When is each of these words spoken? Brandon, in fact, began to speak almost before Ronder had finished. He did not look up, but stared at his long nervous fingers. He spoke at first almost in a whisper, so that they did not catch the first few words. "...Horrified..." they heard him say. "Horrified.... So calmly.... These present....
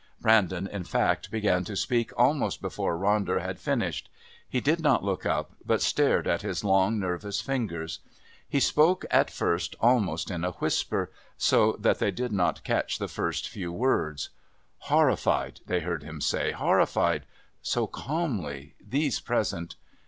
Brandon, 0.19 0.65
in 0.65 0.83
fact, 0.83 1.29
began 1.29 1.63
to 1.63 1.75
speak 1.75 2.11
almost 2.17 2.59
before 2.59 2.97
Ronder 2.97 3.39
had 3.39 3.59
finished. 3.59 4.09
He 4.49 4.59
did 4.59 4.79
not 4.79 5.03
look 5.03 5.27
up, 5.27 5.51
but 5.63 5.79
stared 5.79 6.25
at 6.27 6.41
his 6.41 6.63
long 6.63 6.99
nervous 6.99 7.39
fingers. 7.39 7.99
He 8.49 8.59
spoke 8.59 9.05
at 9.11 9.29
first 9.29 9.75
almost 9.79 10.31
in 10.31 10.43
a 10.43 10.53
whisper, 10.53 11.11
so 11.37 11.73
that 11.77 11.99
they 11.99 12.09
did 12.09 12.31
not 12.31 12.63
catch 12.63 12.97
the 12.97 13.07
first 13.07 13.47
few 13.47 13.71
words. 13.71 14.31
"...Horrified..." 14.79 15.59
they 15.67 15.81
heard 15.81 16.01
him 16.01 16.19
say. 16.19 16.51
"Horrified.... 16.51 17.27
So 17.61 17.85
calmly.... 17.85 18.73
These 18.83 19.19
present.... 19.19 19.75